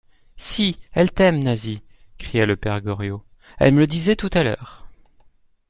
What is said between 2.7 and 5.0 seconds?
Goriot, elle me le disait tout à l'heure.